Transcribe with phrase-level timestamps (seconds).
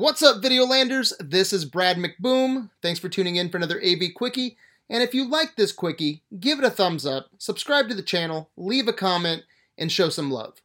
[0.00, 1.12] What's up, Videolanders?
[1.20, 2.70] This is Brad McBoom.
[2.80, 4.56] Thanks for tuning in for another AV Quickie.
[4.88, 8.48] And if you like this Quickie, give it a thumbs up, subscribe to the channel,
[8.56, 9.42] leave a comment,
[9.76, 10.62] and show some love.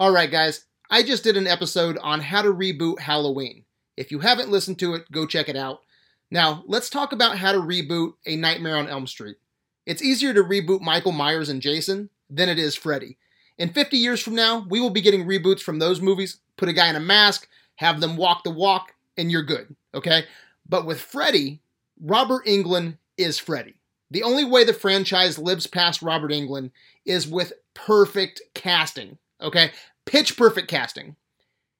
[0.00, 3.64] Alright, guys, I just did an episode on how to reboot Halloween.
[3.98, 5.82] If you haven't listened to it, go check it out.
[6.30, 9.36] Now, let's talk about how to reboot A Nightmare on Elm Street.
[9.84, 13.18] It's easier to reboot Michael Myers and Jason than it is Freddy.
[13.58, 16.38] In 50 years from now, we will be getting reboots from those movies.
[16.56, 17.48] Put a guy in a mask,
[17.82, 20.24] have them walk the walk, and you're good, okay?
[20.68, 21.60] But with Freddy,
[22.00, 23.74] Robert Englund is Freddy.
[24.10, 26.70] The only way the franchise lives past Robert Englund
[27.04, 29.72] is with perfect casting, okay?
[30.06, 31.16] Pitch perfect casting.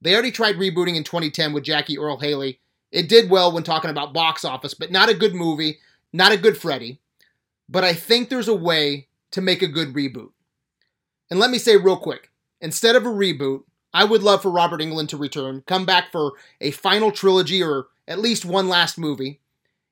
[0.01, 2.59] They already tried rebooting in 2010 with Jackie Earle Haley.
[2.91, 5.79] It did well when talking about box office, but not a good movie,
[6.13, 6.99] not a good Freddy.
[7.69, 10.31] But I think there's a way to make a good reboot.
[11.31, 13.63] And let me say real quick instead of a reboot,
[13.95, 17.87] I would love for Robert Englund to return, come back for a final trilogy or
[18.09, 19.41] at least one last movie.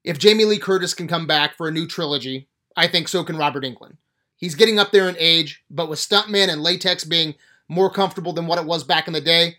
[0.04, 3.36] If Jamie Lee Curtis can come back for a new trilogy, I think so can
[3.36, 3.96] Robert Englund.
[4.36, 7.34] He's getting up there in age, but with stuntmen and latex being
[7.68, 9.56] more comfortable than what it was back in the day,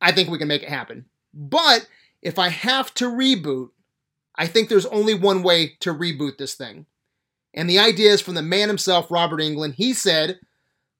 [0.00, 1.06] I think we can make it happen.
[1.34, 1.88] But
[2.22, 3.70] if I have to reboot,
[4.36, 6.86] I think there's only one way to reboot this thing.
[7.52, 9.74] And the idea is from the man himself, Robert Englund.
[9.74, 10.38] He said,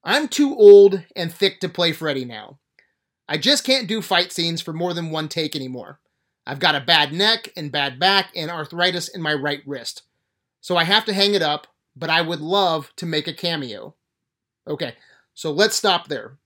[0.03, 2.59] I'm too old and thick to play Freddy now.
[3.27, 5.99] I just can't do fight scenes for more than one take anymore.
[6.45, 10.03] I've got a bad neck and bad back and arthritis in my right wrist.
[10.59, 13.95] So I have to hang it up, but I would love to make a cameo.
[14.67, 14.95] Okay,
[15.33, 16.37] so let's stop there.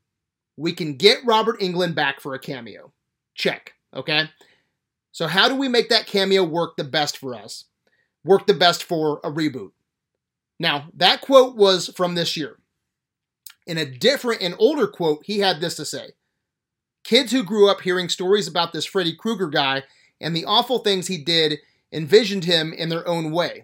[0.56, 2.94] We can get Robert Englund back for a cameo.
[3.36, 4.30] Check, okay?
[5.12, 7.66] So, how do we make that cameo work the best for us?
[8.24, 9.72] Work the best for a reboot?
[10.60, 12.58] Now, that quote was from this year.
[13.66, 16.12] In a different and older quote, he had this to say
[17.08, 19.84] Kids who grew up hearing stories about this Freddy Krueger guy
[20.20, 23.64] and the awful things he did envisioned him in their own way.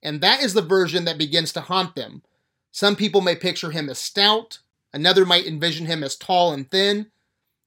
[0.00, 2.22] And that is the version that begins to haunt them.
[2.70, 4.60] Some people may picture him as stout,
[4.92, 7.10] another might envision him as tall and thin,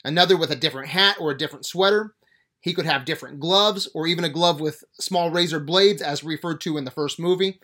[0.06, 2.16] another with a different hat or a different sweater.
[2.62, 6.62] He could have different gloves, or even a glove with small razor blades, as referred
[6.62, 7.59] to in the first movie.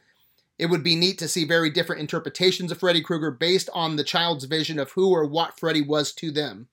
[0.59, 4.03] It would be neat to see very different interpretations of Freddy Krueger based on the
[4.03, 6.68] child's vision of who or what Freddy was to them.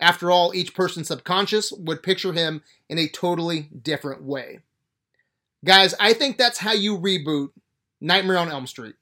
[0.00, 4.60] After all, each person's subconscious would picture him in a totally different way.
[5.64, 7.50] Guys, I think that's how you reboot
[8.00, 8.96] Nightmare on Elm Street.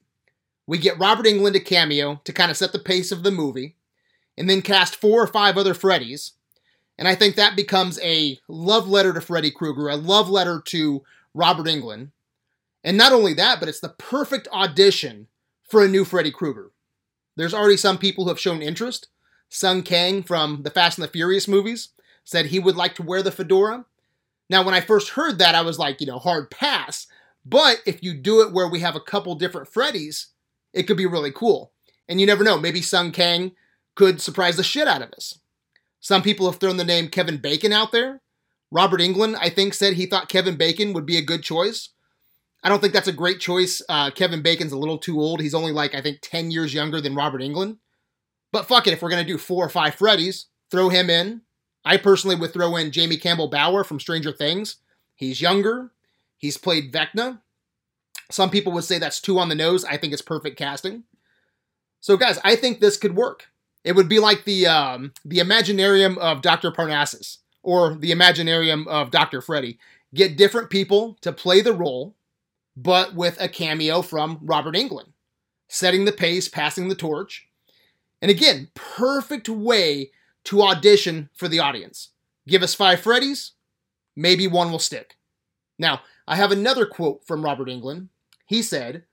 [0.66, 3.76] We get Robert Englund a cameo to kind of set the pace of the movie,
[4.36, 6.32] and then cast four or five other Freddys.
[6.98, 11.02] And I think that becomes a love letter to Freddy Krueger, a love letter to
[11.34, 12.10] Robert Englund.
[12.84, 15.28] And not only that, but it's the perfect audition
[15.62, 16.70] for a new Freddy Krueger.
[17.36, 19.08] There's already some people who have shown interest.
[19.50, 21.90] Sung Kang from the Fast and the Furious movies
[22.24, 23.84] said he would like to wear the fedora.
[24.48, 27.06] Now, when I first heard that, I was like, you know, hard pass.
[27.44, 30.26] But if you do it where we have a couple different Freddys,
[30.72, 31.72] it could be really cool.
[32.08, 33.52] And you never know, maybe Sung Kang
[33.96, 35.38] could surprise the shit out of us.
[36.00, 38.22] Some people have thrown the name Kevin Bacon out there.
[38.70, 41.90] Robert Englund, I think, said he thought Kevin Bacon would be a good choice.
[42.62, 43.82] I don't think that's a great choice.
[43.88, 45.40] Uh, Kevin Bacon's a little too old.
[45.40, 47.78] He's only like, I think, 10 years younger than Robert Englund.
[48.52, 51.42] But fuck it, if we're going to do four or five Freddys, throw him in.
[51.84, 54.76] I personally would throw in Jamie Campbell Bower from Stranger Things.
[55.14, 55.92] He's younger.
[56.36, 57.40] He's played Vecna.
[58.30, 59.84] Some people would say that's too on the nose.
[59.84, 61.04] I think it's perfect casting.
[62.00, 63.48] So, guys, I think this could work.
[63.84, 66.70] It would be like the um, the Imaginarium of Dr.
[66.70, 69.40] Parnassus or the Imaginarium of Dr.
[69.40, 69.78] Freddy.
[70.14, 72.14] Get different people to play the role,
[72.76, 75.12] but with a cameo from Robert Englund,
[75.68, 77.46] setting the pace, passing the torch.
[78.22, 80.10] And again, perfect way
[80.44, 82.10] to audition for the audience.
[82.46, 83.52] Give us five Freddys,
[84.16, 85.16] maybe one will stick.
[85.78, 88.08] Now, I have another quote from Robert Englund.
[88.46, 89.04] He said,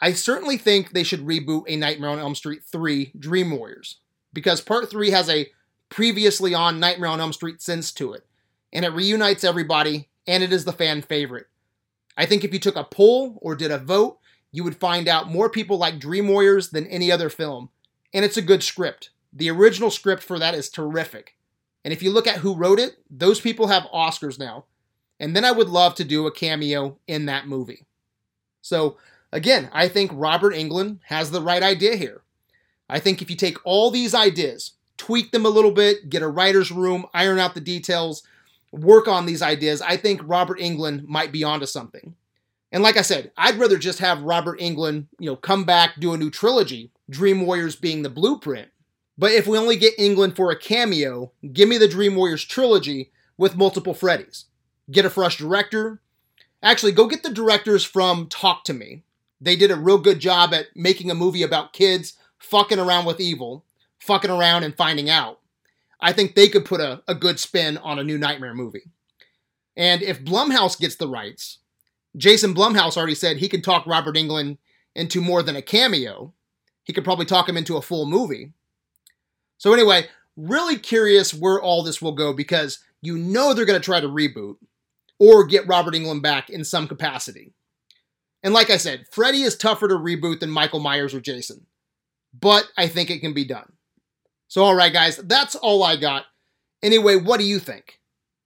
[0.00, 3.96] I certainly think they should reboot A Nightmare on Elm Street 3 Dream Warriors,
[4.32, 5.48] because part 3 has a
[5.88, 8.26] previously on Nightmare on Elm Street sense to it,
[8.72, 11.46] and it reunites everybody, and it is the fan favorite.
[12.16, 14.18] I think if you took a poll or did a vote,
[14.52, 17.70] you would find out more people like Dream Warriors than any other film,
[18.12, 19.10] and it's a good script.
[19.32, 21.36] The original script for that is terrific.
[21.84, 24.64] And if you look at who wrote it, those people have Oscars now.
[25.20, 27.84] And then I would love to do a cameo in that movie.
[28.60, 28.96] So,
[29.32, 32.22] again, I think Robert Englund has the right idea here.
[32.88, 36.28] I think if you take all these ideas, tweak them a little bit, get a
[36.28, 38.22] writer's room, iron out the details,
[38.72, 42.14] work on these ideas, I think Robert Englund might be onto something.
[42.72, 46.12] And like I said, I'd rather just have Robert Englund, you know, come back, do
[46.12, 48.68] a new trilogy, Dream Warriors being the blueprint.
[49.18, 53.12] But if we only get Englund for a cameo, give me the Dream Warriors trilogy
[53.38, 54.44] with multiple Freddys.
[54.90, 56.00] Get a fresh director.
[56.62, 59.04] Actually, go get the directors from Talk to Me.
[59.40, 63.20] They did a real good job at making a movie about kids fucking around with
[63.20, 63.64] evil,
[63.98, 65.40] fucking around and finding out.
[66.00, 68.90] I think they could put a, a good spin on a new Nightmare movie.
[69.76, 71.58] And if Blumhouse gets the rights,
[72.16, 74.58] Jason Blumhouse already said he could talk Robert Englund
[74.94, 76.32] into more than a cameo.
[76.86, 78.52] He could probably talk him into a full movie.
[79.58, 80.06] So, anyway,
[80.36, 84.08] really curious where all this will go because you know they're going to try to
[84.08, 84.56] reboot
[85.18, 87.52] or get Robert Englund back in some capacity.
[88.42, 91.66] And like I said, Freddy is tougher to reboot than Michael Myers or Jason,
[92.38, 93.72] but I think it can be done.
[94.46, 96.26] So, all right, guys, that's all I got.
[96.82, 97.98] Anyway, what do you think?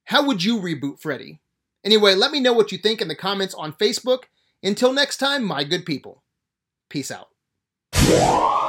[0.05, 1.39] How would you reboot Freddy?
[1.83, 4.23] Anyway, let me know what you think in the comments on Facebook.
[4.63, 6.23] Until next time, my good people.
[6.89, 7.27] Peace out.
[8.11, 8.60] Wow.